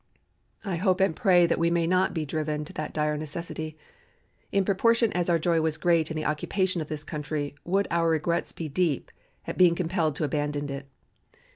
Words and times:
"I 0.65 0.77
hope 0.77 0.99
and 0.99 1.15
pray 1.15 1.45
that 1.45 1.59
we 1.59 1.69
may 1.69 1.85
not 1.85 2.11
be 2.15 2.25
driven 2.25 2.65
to 2.65 2.73
that 2.73 2.91
dire 2.91 3.15
necessity. 3.17 3.77
In 4.51 4.65
proportion 4.65 5.13
as 5.13 5.29
our 5.29 5.37
joy 5.37 5.61
was 5.61 5.77
great 5.77 6.09
in 6.09 6.17
the 6.17 6.25
occupation 6.25 6.81
of 6.81 6.87
this 6.87 7.03
country 7.03 7.53
would 7.65 7.87
our 7.91 8.09
regrets 8.09 8.51
be 8.51 8.67
deep 8.67 9.11
at 9.45 9.59
being 9.59 9.75
compelled 9.75 10.15
to 10.15 10.23
abandon 10.23 10.69
it. 10.71 10.87